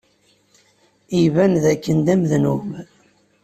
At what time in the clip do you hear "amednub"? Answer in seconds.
2.13-2.67